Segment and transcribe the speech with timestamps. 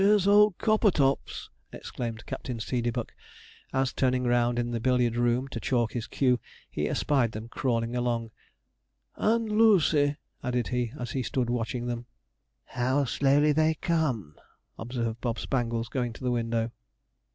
[0.03, 3.11] 'Here's old Coppertops!' exclaimed Captain Seedeybuck,
[3.71, 6.39] as, turning round in the billiard room to chalk his cue,
[6.71, 8.31] he espied them crawling along.
[9.15, 12.07] 'And Lucy!' added he as he stood watching them.
[12.63, 14.33] 'How slowly they come!'
[14.79, 16.71] observed Bob Spangles, going to the window.